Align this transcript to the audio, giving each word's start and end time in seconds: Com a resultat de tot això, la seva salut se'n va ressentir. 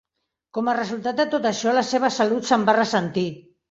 Com 0.57 0.71
a 0.71 0.75
resultat 0.77 1.21
de 1.21 1.27
tot 1.35 1.47
això, 1.51 1.77
la 1.79 1.87
seva 1.93 2.13
salut 2.19 2.53
se'n 2.53 2.69
va 2.73 2.81
ressentir. 2.83 3.33